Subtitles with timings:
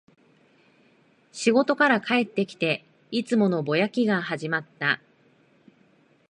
[1.31, 4.99] 仕事から帰ってきて、いつものぼやきが始まった